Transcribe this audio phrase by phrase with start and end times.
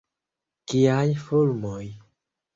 [0.73, 1.85] Kiaj fulmoj!